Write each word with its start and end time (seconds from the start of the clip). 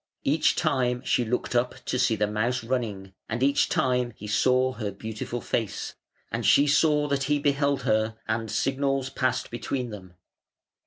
Each 0.23 0.55
time 0.55 1.03
she 1.05 1.23
looked 1.23 1.53
up 1.53 1.75
to 1.85 1.99
see 1.99 2.15
the 2.15 2.25
mouse 2.25 2.63
running, 2.63 3.13
and 3.29 3.43
each 3.43 3.69
time 3.69 4.13
he 4.17 4.25
saw 4.25 4.71
her 4.73 4.89
beautiful 4.91 5.41
face, 5.41 5.93
and 6.31 6.43
she 6.43 6.65
saw 6.65 7.07
that 7.07 7.25
he 7.25 7.37
beheld 7.37 7.83
her, 7.83 8.17
and 8.27 8.49
signals 8.49 9.11
passed 9.11 9.51
between 9.51 9.91
them. 9.91 10.15